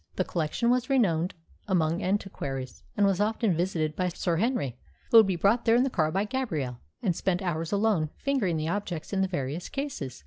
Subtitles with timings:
[0.15, 1.35] The collection was renowned
[1.67, 4.75] among antiquaries, and was often visited by Sir Henry,
[5.11, 8.57] who would be brought there in the car by Gabrielle, and spend hours alone fingering
[8.57, 10.19] the objects in the various cases.